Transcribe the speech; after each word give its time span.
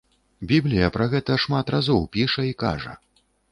Біблія 0.51 0.87
пра 0.95 1.05
гэта 1.11 1.37
шмат 1.45 1.71
разоў 1.77 2.01
піша 2.19 2.49
і 2.51 2.59
кажа. 2.67 2.99